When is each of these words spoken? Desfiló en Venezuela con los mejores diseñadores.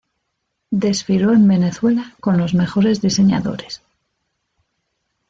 Desfiló 0.71 1.31
en 1.31 1.47
Venezuela 1.47 2.15
con 2.21 2.39
los 2.39 2.55
mejores 2.55 3.01
diseñadores. 3.01 3.83